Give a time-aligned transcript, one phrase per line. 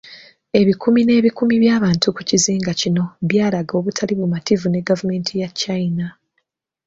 [0.59, 6.07] Ebikumi n'ebikumi by'abantu ku kizinga kino byalaga obutali bumativu ne gavumenti ya China.